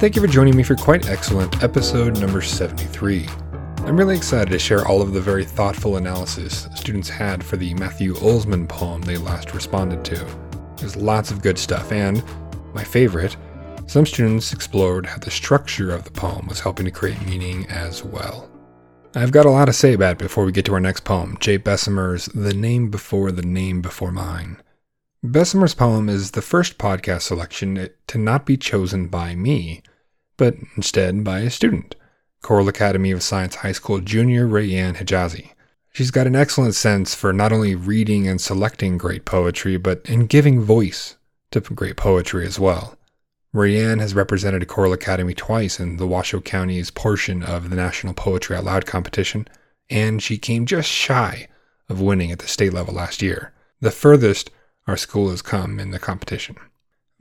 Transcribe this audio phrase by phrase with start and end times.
[0.00, 3.26] thank you for joining me for quite excellent episode number 73.
[3.80, 7.74] I'm really excited to share all of the very thoughtful analysis students had for the
[7.74, 10.26] Matthew Olzmann poem they last responded to.
[10.78, 12.24] There's lots of good stuff, and
[12.72, 13.36] my favorite,
[13.86, 18.02] some students explored how the structure of the poem was helping to create meaning as
[18.02, 18.50] well.
[19.14, 21.36] I've got a lot to say about it before we get to our next poem,
[21.40, 24.62] Jay Besemer's The Name Before the Name Before Mine.
[25.22, 29.82] Besemer's poem is the first podcast selection to not be chosen by me,
[30.40, 31.94] but instead by a student,
[32.40, 35.50] Coral Academy of Science High School junior Rayann Hijazi.
[35.92, 40.24] She's got an excellent sense for not only reading and selecting great poetry, but in
[40.24, 41.18] giving voice
[41.50, 42.96] to great poetry as well.
[43.54, 48.56] Rayann has represented Coral Academy twice in the Washoe County's portion of the National Poetry
[48.56, 49.46] Out Loud competition,
[49.90, 51.48] and she came just shy
[51.90, 54.50] of winning at the state level last year, the furthest
[54.86, 56.56] our school has come in the competition.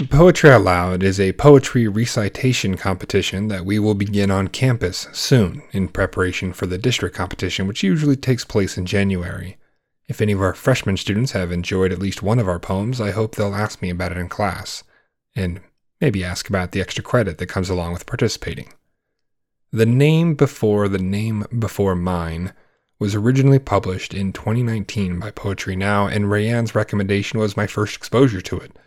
[0.08, 5.62] Poetry Out Loud is a poetry recitation competition that we will begin on campus soon
[5.72, 9.58] in preparation for the district competition, which usually takes place in January.
[10.08, 13.12] If any of our freshman students have enjoyed at least one of our poems, I
[13.12, 14.84] hope they'll ask me about it in class.
[15.36, 15.60] And
[16.02, 18.72] Maybe ask about the extra credit that comes along with participating.
[19.72, 22.54] The Name Before the Name Before Mine
[23.00, 28.42] was originally published in 2019 by Poetry Now, and Rayann's recommendation was my first exposure
[28.42, 28.78] to it,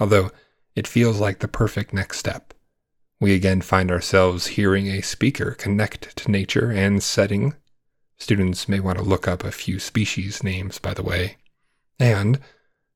[0.00, 0.30] although
[0.74, 2.54] it feels like the perfect next step.
[3.20, 7.54] We again find ourselves hearing a speaker connect to nature and setting.
[8.18, 11.36] Students may want to look up a few species names, by the way.
[11.98, 12.40] And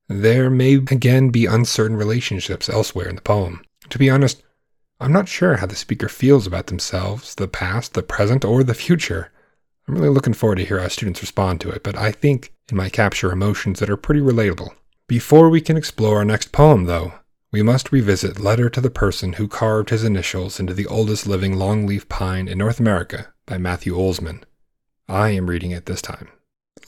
[0.09, 3.61] there may again be uncertain relationships elsewhere in the poem.
[3.89, 4.43] To be honest,
[4.99, 8.73] I'm not sure how the speaker feels about themselves, the past, the present, or the
[8.73, 9.31] future.
[9.87, 12.75] I'm really looking forward to hear how students respond to it, but I think it
[12.75, 14.71] might capture emotions that are pretty relatable.
[15.07, 17.13] Before we can explore our next poem, though,
[17.49, 21.53] we must revisit Letter to the Person Who Carved His Initials into the Oldest Living
[21.55, 24.43] Longleaf Pine in North America by Matthew Olzmann.
[25.07, 26.27] I am reading it this time.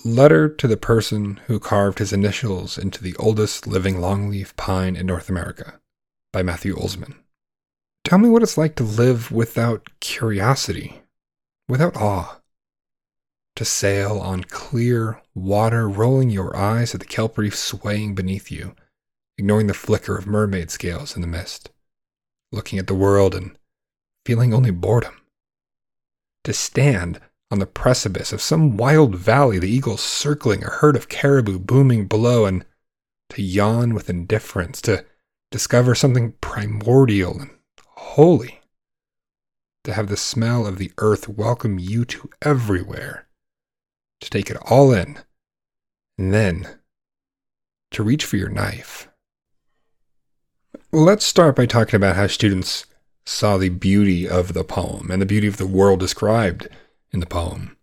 [0.04, 5.06] Letter to the Person Who Carved His Initials into the Oldest Living Longleaf Pine in
[5.06, 5.80] North America
[6.34, 7.16] by Matthew Olzmann.
[8.04, 11.04] Tell me what it's like to live without curiosity,
[11.70, 12.42] without awe.
[13.56, 18.76] To sail on clear water, rolling your eyes at the kelp reef swaying beneath you,
[19.40, 21.70] ignoring the flicker of mermaid scales in the mist,
[22.52, 23.58] looking at the world and
[24.26, 25.22] feeling only boredom.
[26.44, 31.08] To stand on the precipice of some wild valley, the eagles circling a herd of
[31.08, 32.66] caribou booming below, and
[33.30, 35.06] to yawn with indifference, to
[35.52, 37.52] discover something primordial and
[37.96, 38.60] holy,
[39.86, 43.26] to have the smell of the earth welcome you to everywhere,
[44.20, 45.18] to take it all in,
[46.18, 46.68] and then
[47.92, 49.09] to reach for your knife.
[50.92, 52.88] Let's start by talking about how students
[53.24, 56.68] saw the beauty of the poem and the beauty of the world described
[57.12, 57.78] in the poem.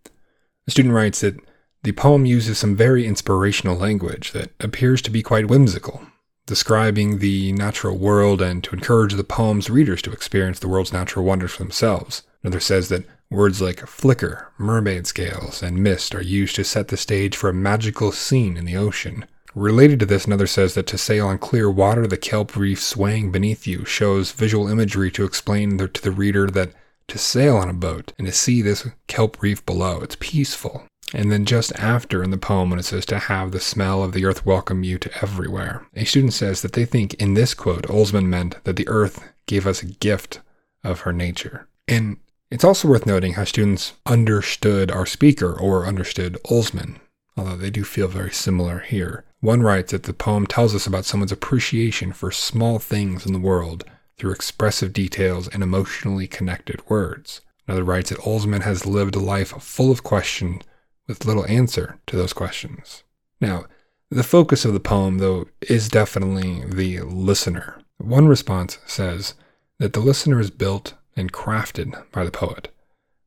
[0.65, 1.39] The student writes that
[1.83, 6.01] the poem uses some very inspirational language that appears to be quite whimsical
[6.47, 11.23] describing the natural world and to encourage the poem's readers to experience the world's natural
[11.23, 12.23] wonders for themselves.
[12.41, 16.97] Another says that words like flicker, mermaid scales, and mist are used to set the
[16.97, 19.25] stage for a magical scene in the ocean.
[19.57, 23.31] Related to this, another says that to sail on clear water, the kelp reef swaying
[23.31, 26.73] beneath you shows visual imagery to explain to the reader that
[27.07, 30.83] to sail on a boat and to see this kelp reef below, it's peaceful.
[31.11, 34.11] And then just after in the poem, when it says to have the smell of
[34.11, 37.87] the earth welcome you to everywhere, a student says that they think in this quote,
[37.87, 40.39] Olzmann meant that the earth gave us a gift
[40.83, 41.67] of her nature.
[41.87, 42.17] And
[42.51, 46.99] it's also worth noting how students understood our speaker or understood Olzmann,
[47.35, 49.23] although they do feel very similar here.
[49.39, 53.39] One writes that the poem tells us about someone's appreciation for small things in the
[53.39, 53.83] world
[54.17, 57.41] through expressive details and emotionally connected words.
[57.67, 60.63] Another writes that Olzmann has lived a life full of questions
[61.07, 63.03] with little answer to those questions.
[63.39, 63.65] Now,
[64.09, 67.81] the focus of the poem, though, is definitely the listener.
[67.97, 69.35] One response says
[69.79, 72.69] that the listener is built and crafted by the poet.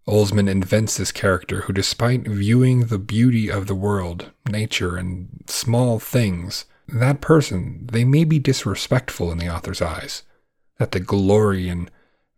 [0.06, 5.99] Olzmann invents this character who, despite viewing the beauty of the world, nature, and small
[5.99, 10.23] things, that person, they may be disrespectful in the author's eyes.
[10.79, 11.91] That the glory and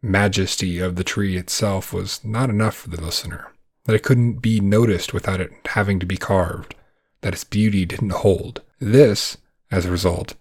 [0.03, 3.53] majesty of the tree itself was not enough for the listener
[3.85, 6.75] that it couldn't be noticed without it having to be carved,
[7.21, 8.63] that its beauty didn't hold.
[8.79, 9.39] This,
[9.71, 10.35] as a result,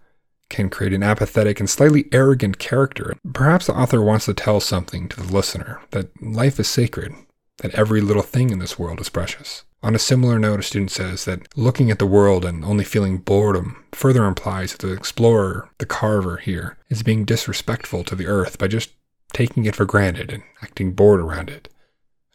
[0.52, 3.16] can create an apathetic and slightly arrogant character.
[3.34, 7.14] Perhaps the author wants to tell something to the listener that life is sacred,
[7.58, 9.64] that every little thing in this world is precious.
[9.84, 13.18] On a similar note, a student says that looking at the world and only feeling
[13.18, 18.60] boredom further implies that the explorer, the carver here, is being disrespectful to the earth
[18.60, 18.92] by just
[19.34, 21.68] taking it for granted and acting bored around it.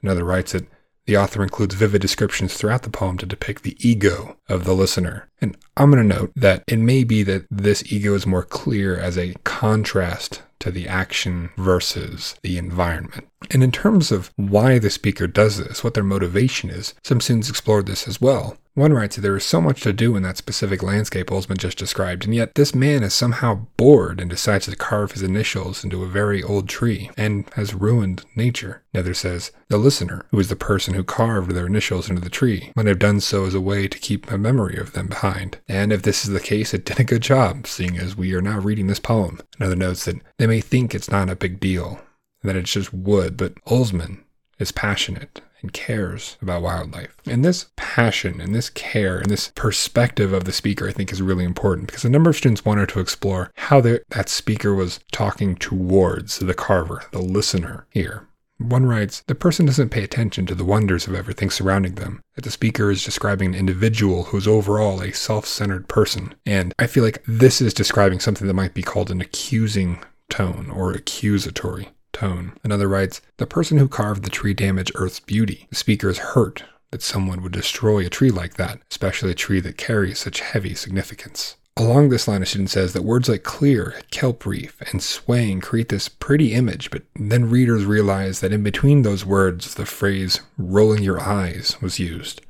[0.02, 0.66] Another writes that
[1.06, 5.28] the author includes vivid descriptions throughout the poem to depict the ego of the listener.
[5.40, 8.98] And I'm going to note that it may be that this ego is more clear
[8.98, 13.28] as a contrast to the action versus the environment.
[13.50, 17.50] And in terms of why the speaker does this, what their motivation is, some students
[17.50, 18.56] explored this as well.
[18.74, 21.78] One writes that there is so much to do in that specific landscape Olzmann just
[21.78, 26.02] described, and yet this man is somehow bored and decides to carve his initials into
[26.02, 28.82] a very old tree and has ruined nature.
[28.92, 32.70] Another says, the listener, who is the person who carved their initials into the tree,
[32.76, 35.25] might have done so as a way to keep a memory of them behind.
[35.68, 38.42] And if this is the case, it did a good job, seeing as we are
[38.42, 39.40] now reading this poem.
[39.58, 42.00] Another notes that they may think it's not a big deal,
[42.42, 44.22] that it's just wood, but Olzmann
[44.58, 47.16] is passionate and cares about wildlife.
[47.26, 51.22] And this passion and this care and this perspective of the speaker, I think, is
[51.22, 55.56] really important because a number of students wanted to explore how that speaker was talking
[55.56, 58.28] towards the carver, the listener here.
[58.58, 62.44] One writes, the person doesn't pay attention to the wonders of everything surrounding them, that
[62.44, 66.34] the speaker is describing an individual who is overall a self centered person.
[66.46, 70.70] And I feel like this is describing something that might be called an accusing tone
[70.70, 72.52] or accusatory tone.
[72.64, 75.66] Another writes, The person who carved the tree damaged Earth's beauty.
[75.68, 79.60] The speaker is hurt that someone would destroy a tree like that, especially a tree
[79.60, 81.56] that carries such heavy significance.
[81.78, 85.90] Along this line, a student says that words like clear, kelp reef, and swaying create
[85.90, 91.02] this pretty image, but then readers realize that in between those words, the phrase rolling
[91.02, 92.40] your eyes was used.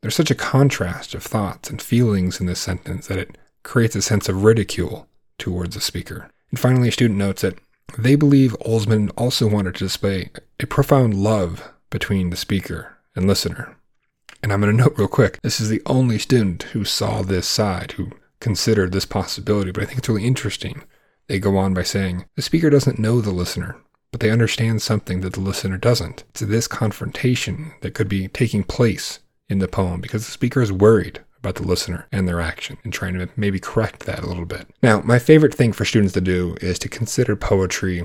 [0.00, 4.02] There's such a contrast of thoughts and feelings in this sentence that it creates a
[4.02, 5.06] sense of ridicule
[5.38, 6.28] towards the speaker.
[6.50, 7.58] And finally, a student notes that
[7.96, 13.76] they believe Olzmann also wanted to display a profound love between the speaker and listener.
[14.42, 17.46] And I'm going to note real quick this is the only student who saw this
[17.46, 18.10] side, who
[18.42, 20.82] considered this possibility, but I think it's really interesting.
[21.28, 23.76] They go on by saying the speaker doesn't know the listener,
[24.10, 26.24] but they understand something that the listener doesn't.
[26.30, 30.72] It's this confrontation that could be taking place in the poem because the speaker is
[30.72, 34.44] worried about the listener and their action and trying to maybe correct that a little
[34.44, 34.68] bit.
[34.82, 38.04] Now, my favorite thing for students to do is to consider poetry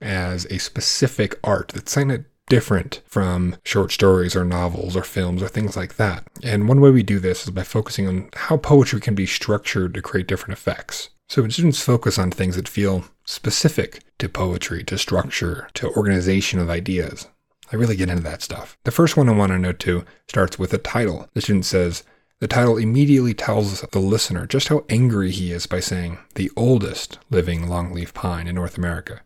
[0.00, 5.42] as a specific art that's kind of different from short stories or novels or films
[5.42, 6.24] or things like that.
[6.42, 9.94] And one way we do this is by focusing on how poetry can be structured
[9.94, 11.10] to create different effects.
[11.28, 16.58] So when students focus on things that feel specific to poetry, to structure, to organization
[16.58, 17.28] of ideas,
[17.70, 18.78] I really get into that stuff.
[18.84, 21.28] The first one I want to note too starts with a title.
[21.34, 22.02] The student says,
[22.40, 27.18] the title immediately tells the listener just how angry he is by saying, the oldest
[27.30, 29.20] living longleaf pine in North America.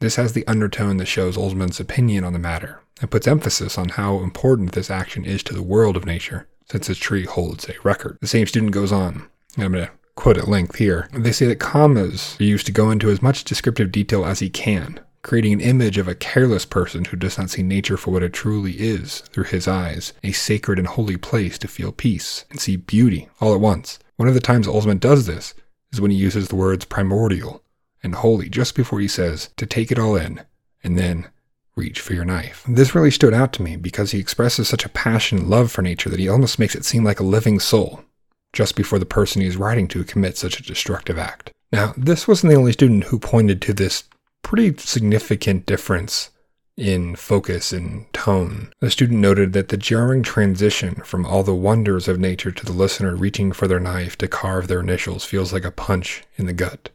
[0.00, 3.90] This has the undertone that shows Olzmann's opinion on the matter and puts emphasis on
[3.90, 7.74] how important this action is to the world of nature, since this tree holds a
[7.82, 8.18] record.
[8.20, 11.08] The same student goes on, and I'm going to quote at length here.
[11.12, 14.50] They say that commas are used to go into as much descriptive detail as he
[14.50, 18.22] can, creating an image of a careless person who does not see nature for what
[18.22, 22.60] it truly is through his eyes, a sacred and holy place to feel peace and
[22.60, 23.98] see beauty all at once.
[24.16, 25.54] One of the times Olzmann does this
[25.92, 27.63] is when he uses the words primordial
[28.04, 30.42] and holy just before he says to take it all in
[30.84, 31.26] and then
[31.74, 32.62] reach for your knife.
[32.68, 35.82] This really stood out to me because he expresses such a passion and love for
[35.82, 38.04] nature that he almost makes it seem like a living soul
[38.52, 41.50] just before the person he is writing to commits such a destructive act.
[41.72, 44.04] Now, this wasn't the only student who pointed to this
[44.42, 46.30] pretty significant difference
[46.76, 48.72] in focus and tone.
[48.80, 52.72] The student noted that the jarring transition from all the wonders of nature to the
[52.72, 56.52] listener reaching for their knife to carve their initials feels like a punch in the
[56.52, 56.90] gut.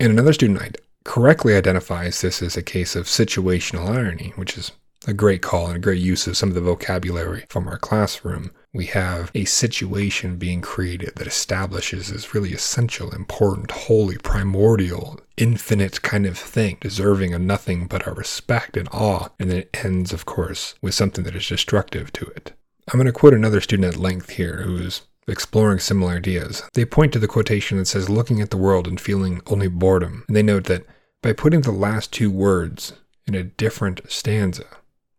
[0.00, 4.72] And another student correctly identifies this as a case of situational irony, which is
[5.06, 8.50] a great call and a great use of some of the vocabulary from our classroom
[8.72, 16.02] we have a situation being created that establishes this really essential, important, holy, primordial, infinite
[16.02, 19.28] kind of thing, deserving of nothing but our respect and awe.
[19.38, 22.52] And then it ends, of course, with something that is destructive to it.
[22.92, 26.62] I'm going to quote another student at length here who is exploring similar ideas.
[26.74, 30.24] They point to the quotation that says, looking at the world and feeling only boredom.
[30.26, 30.86] And they note that
[31.22, 32.94] by putting the last two words
[33.26, 34.64] in a different stanza,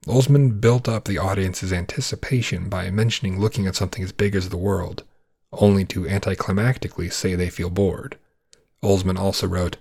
[0.07, 4.57] Olzmann built up the audience's anticipation by mentioning looking at something as big as the
[4.57, 5.03] world,
[5.51, 8.17] only to anticlimactically say they feel bored.
[8.81, 9.77] Olzmann also wrote,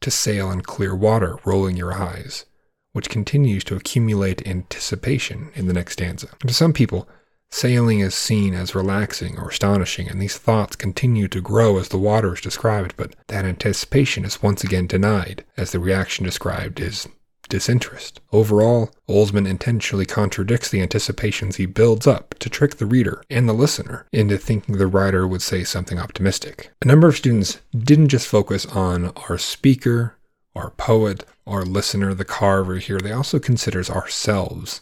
[0.00, 2.46] To sail in clear water, rolling your eyes,
[2.92, 6.28] which continues to accumulate anticipation in the next stanza.
[6.46, 7.08] To some people,
[7.50, 11.98] sailing is seen as relaxing or astonishing, and these thoughts continue to grow as the
[11.98, 17.08] water is described, but that anticipation is once again denied, as the reaction described is
[17.48, 18.20] disinterest.
[18.30, 23.54] Overall, Olzmann intentionally contradicts the anticipations he builds up to trick the reader and the
[23.54, 26.70] listener into thinking the writer would say something optimistic.
[26.82, 30.18] A number of students didn't just focus on our speaker
[30.58, 34.80] our poet, our listener, the carver here, they also considers ourselves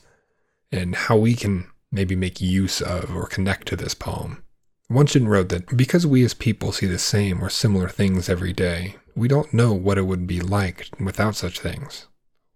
[0.72, 4.44] and how we can maybe make use of or connect to this poem.
[4.88, 8.52] One student wrote that because we as people see the same or similar things every
[8.52, 12.06] day, we don't know what it would be like without such things.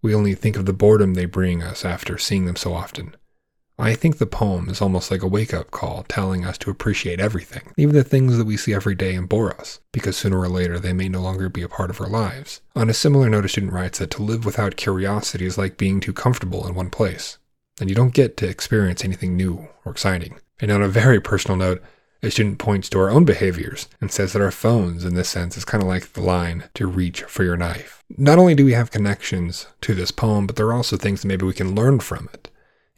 [0.01, 3.15] We only think of the boredom they bring us after seeing them so often.
[3.77, 7.19] I think the poem is almost like a wake up call telling us to appreciate
[7.19, 10.49] everything, even the things that we see every day and bore us, because sooner or
[10.49, 12.61] later they may no longer be a part of our lives.
[12.75, 15.99] On a similar note, a student writes that to live without curiosity is like being
[15.99, 17.39] too comfortable in one place,
[17.79, 20.39] and you don't get to experience anything new or exciting.
[20.59, 21.81] And on a very personal note,
[22.23, 25.57] a student points to our own behaviors and says that our phones, in this sense,
[25.57, 28.03] is kind of like the line to reach for your knife.
[28.15, 31.27] Not only do we have connections to this poem, but there are also things that
[31.27, 32.49] maybe we can learn from it.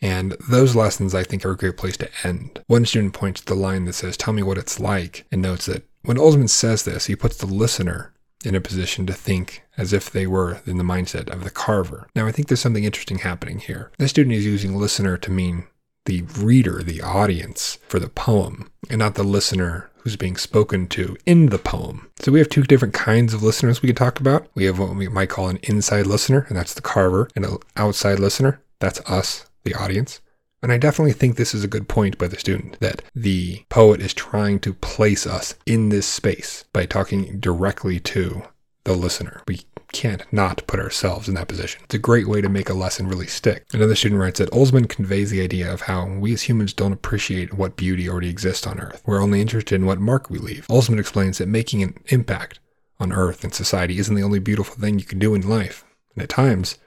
[0.02, 2.62] And those lessons, I think, are a great place to end.
[2.68, 5.68] One student points to the line that says, Tell me what it's like, and notes
[5.68, 8.14] that when Olzmann says this, he puts the listener
[8.44, 12.08] in a position to think as if they were in the mindset of the carver.
[12.16, 13.92] Now, I think there's something interesting happening here.
[13.98, 15.68] This student is using listener to mean
[16.06, 21.16] the reader, the audience for the poem, and not the listener who's being spoken to
[21.26, 22.10] in the poem.
[22.20, 24.48] So we have two different kinds of listeners we could talk about.
[24.54, 27.58] We have what we might call an inside listener, and that's the carver, and an
[27.78, 30.20] outside listener, that's us, the audience.
[30.64, 34.00] And I definitely think this is a good point by the student that the poet
[34.00, 38.44] is trying to place us in this space by talking directly to
[38.86, 39.44] the listener.
[39.46, 41.82] We can't not put ourselves in that position.
[41.84, 43.66] It's a great way to make a lesson really stick.
[43.74, 47.54] Another student writes that Olzmann conveys the idea of how we as humans don't appreciate
[47.54, 49.04] what beauty already exists on Earth.
[49.06, 50.66] We're only interested in what mark we leave.
[50.68, 52.62] Olzmann explains that making an impact
[53.02, 55.84] on Earth and society isn't the only beautiful thing you can do in life.
[56.16, 56.78] And at times,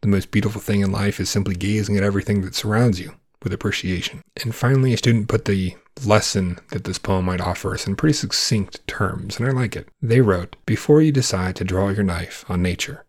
[0.00, 3.52] the most beautiful thing in life is simply gazing at everything that surrounds you with
[3.52, 4.22] appreciation.
[4.42, 8.12] And finally, a student put the lesson that this poem might offer us in pretty
[8.12, 9.88] succinct terms, and I like it.
[10.00, 13.04] They wrote Before you decide to draw your knife on nature,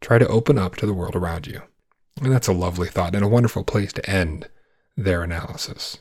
[0.00, 1.62] try to open up to the world around you.
[2.20, 4.48] And that's a lovely thought and a wonderful place to end
[4.96, 5.98] their analysis.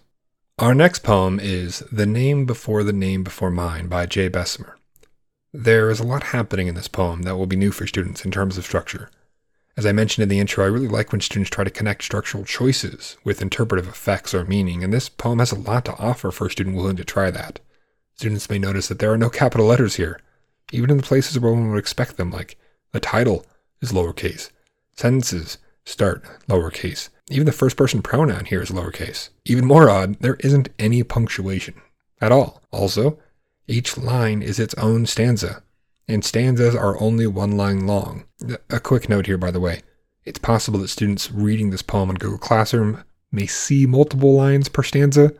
[0.60, 4.74] Our next poem is The Name Before the Name Before Mine by Jay Besemer.
[5.54, 8.32] There is a lot happening in this poem that will be new for students in
[8.32, 9.10] terms of structure.
[9.78, 12.44] As I mentioned in the intro, I really like when students try to connect structural
[12.44, 16.48] choices with interpretive effects or meaning, and this poem has a lot to offer for
[16.48, 17.60] a student willing to try that.
[18.16, 20.20] Students may notice that there are no capital letters here,
[20.72, 22.58] even in the places where one would expect them, like
[22.92, 23.46] the title
[23.82, 24.52] is lowercase,
[24.96, 29.30] sentences start lowercase, even the first person pronoun here is lowercase.
[29.46, 31.82] Even more odd, there isn't any punctuation
[32.20, 32.62] at all.
[32.72, 33.18] Also,
[33.68, 35.64] each line is its own stanza,
[36.12, 38.26] and stanzas are only one line long.
[38.70, 39.82] A quick note here, by the way.
[40.26, 44.84] It's possible that students reading this poem on Google Classroom may see multiple lines per
[44.84, 45.34] stanza,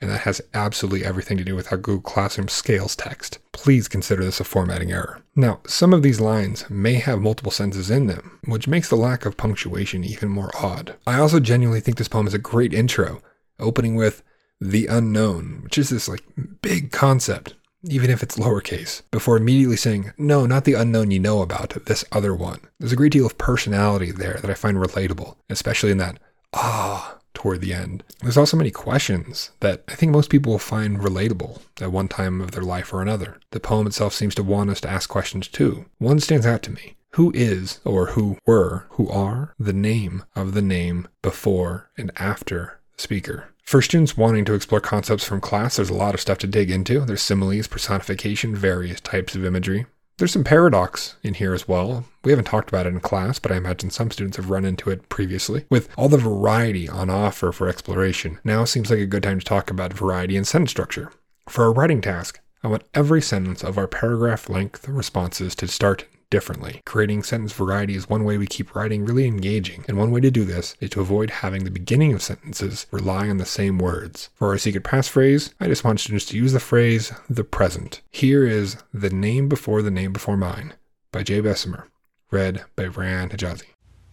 [0.00, 3.38] and that has absolutely everything to do with how Google Classroom scales text.
[3.52, 5.22] Please consider this a formatting error.
[5.36, 9.24] Now, some of these lines may have multiple sentences in them, which makes the lack
[9.24, 10.96] of punctuation even more odd.
[11.06, 13.22] I also genuinely think this poem is a great intro,
[13.60, 14.22] opening with
[14.60, 16.24] the unknown, which is this like
[16.60, 17.54] big concept
[17.88, 22.04] even if it's lowercase, before immediately saying, no, not the unknown you know about, this
[22.12, 22.60] other one.
[22.78, 26.18] There's a great deal of personality there that I find relatable, especially in that
[26.52, 28.02] ah toward the end.
[28.20, 32.40] There's also many questions that I think most people will find relatable at one time
[32.40, 33.38] of their life or another.
[33.50, 35.84] The poem itself seems to want us to ask questions too.
[35.98, 36.96] One stands out to me.
[37.14, 42.80] Who is, or who were, who are, the name of the name before and after
[42.96, 43.48] speaker?
[43.64, 46.70] For students wanting to explore concepts from class, there's a lot of stuff to dig
[46.70, 47.00] into.
[47.00, 49.86] There's similes, personification, various types of imagery.
[50.18, 52.04] There's some paradox in here as well.
[52.22, 54.90] We haven't talked about it in class, but I imagine some students have run into
[54.90, 55.64] it previously.
[55.70, 59.44] With all the variety on offer for exploration, now seems like a good time to
[59.44, 61.10] talk about variety in sentence structure.
[61.48, 66.06] For our writing task, I want every sentence of our paragraph length responses to start
[66.34, 66.82] differently.
[66.84, 70.32] Creating sentence variety is one way we keep writing really engaging, and one way to
[70.32, 74.30] do this is to avoid having the beginning of sentences rely on the same words.
[74.34, 78.00] For our secret passphrase, I just want students to use the phrase the present.
[78.10, 80.74] Here is the name before the name before mine
[81.12, 81.84] by Jay Besemer,
[82.32, 83.68] read by Rayann Hijazi.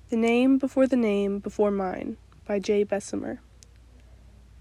[0.09, 3.39] The name before the name before mine by Jay Besemer.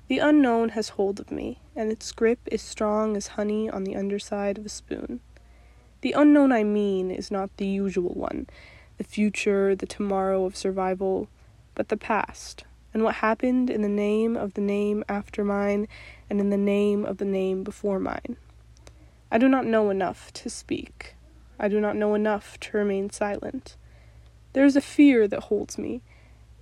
[0.09, 3.97] The unknown has hold of me, and its grip is strong as honey on the
[3.97, 5.21] underside of a spoon.
[6.03, 8.47] The unknown I mean is not the usual one,
[8.97, 11.29] the future, the tomorrow of survival,
[11.75, 12.65] but the past,
[12.95, 15.89] and what happened in the name of the name after mine,
[16.29, 18.37] and in the name of the name before mine.
[19.31, 21.15] I do not know enough to speak.
[21.59, 23.77] I do not know enough to remain silent.
[24.55, 26.01] There is a fear that holds me,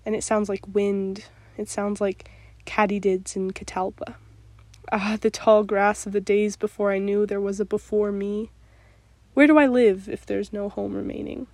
[0.04, 1.26] and it sounds like wind.
[1.56, 2.28] It sounds like
[2.66, 4.16] katydids in Catalpa.
[4.90, 8.50] Ah, the tall grass of the days before I knew there was a before me.
[9.38, 11.46] Where do I live if there's no home remaining?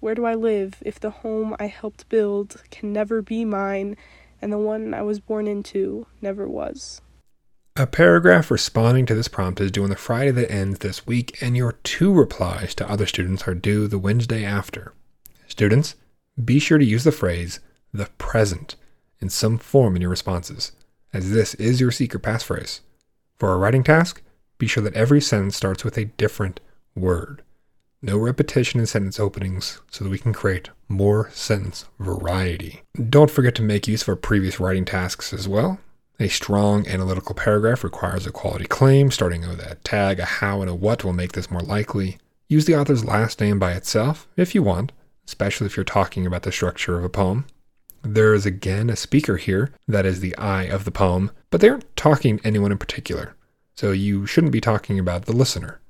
[0.00, 3.96] Where do I live if the home I helped build can never be mine
[4.42, 7.00] and the one I was born into never was?
[7.76, 11.40] A paragraph responding to this prompt is due on the Friday that ends this week,
[11.40, 14.92] and your two replies to other students are due the Wednesday after.
[15.46, 15.94] Students,
[16.44, 17.60] be sure to use the phrase
[17.94, 18.74] the present
[19.20, 20.72] in some form in your responses,
[21.12, 22.80] as this is your secret passphrase.
[23.38, 24.22] For a writing task,
[24.58, 26.58] be sure that every sentence starts with a different
[26.96, 27.42] word.
[28.02, 32.82] No repetition in sentence openings so that we can create more sentence variety.
[33.08, 35.80] Don't forget to make use of our previous writing tasks as well.
[36.18, 40.70] A strong analytical paragraph requires a quality claim, starting with a tag, a how, and
[40.70, 42.18] a what will make this more likely.
[42.48, 44.92] Use the author's last name by itself, if you want,
[45.26, 47.44] especially if you're talking about the structure of a poem.
[48.02, 51.68] There is again a speaker here, that is the I of the poem, but they
[51.68, 53.34] aren't talking to anyone in particular,
[53.74, 55.80] so you shouldn't be talking about the listener.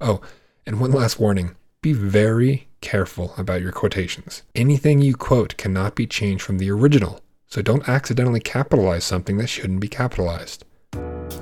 [0.00, 0.20] Oh,
[0.66, 4.42] and one last warning be very careful about your quotations.
[4.54, 7.20] Anything you quote cannot be changed from the original
[7.54, 10.64] so don't accidentally capitalize something that shouldn't be capitalized.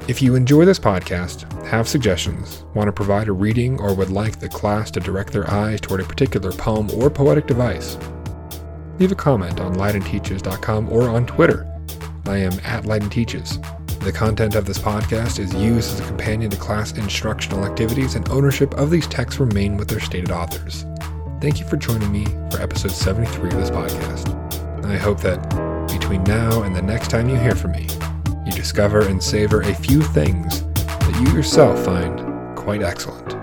[0.09, 4.39] If you enjoy this podcast, have suggestions, want to provide a reading, or would like
[4.39, 7.97] the class to direct their eyes toward a particular poem or poetic device,
[8.99, 11.67] leave a comment on leidenteaches.com or on Twitter.
[12.27, 13.82] I am at leidenteaches.
[14.03, 18.29] The content of this podcast is used as a companion to class instructional activities, and
[18.31, 20.85] ownership of these texts remain with their stated authors.
[21.41, 24.85] Thank you for joining me for episode 73 of this podcast.
[24.85, 25.39] I hope that
[25.89, 27.87] between now and the next time you hear from me,
[28.45, 33.42] you discover and savor a few things that you yourself find quite excellent.